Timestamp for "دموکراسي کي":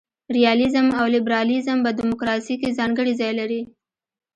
1.99-2.69